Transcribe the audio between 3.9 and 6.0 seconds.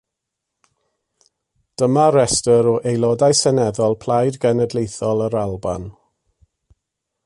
Plaid Genedlaethol yr Alban.